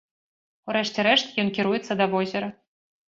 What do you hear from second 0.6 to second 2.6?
У рэшце рэшт, ён кіруецца да возера.